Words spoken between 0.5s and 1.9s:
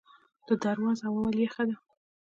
درواز هوا ولې یخه ده؟